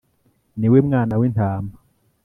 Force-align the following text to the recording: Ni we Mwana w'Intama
Ni 0.59 0.67
we 0.71 0.79
Mwana 0.87 1.13
w'Intama 1.19 1.73